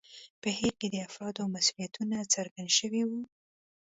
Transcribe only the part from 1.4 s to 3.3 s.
مسوولیتونه څرګند شوي وو.